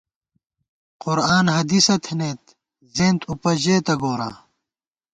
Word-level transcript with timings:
قرآن 1.03 1.45
حدیثہ 1.57 1.95
تھنَئیت، 2.03 2.41
زینت 2.95 3.21
اُوپہ 3.29 3.51
ژېتہ 3.61 3.93
گوراں 4.01 4.35